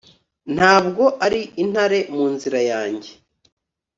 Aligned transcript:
Ntabwo 0.55 1.03
ari 1.25 1.41
intare 1.63 1.99
mu 2.15 2.25
nzira 2.33 2.59
yanjye 2.71 3.11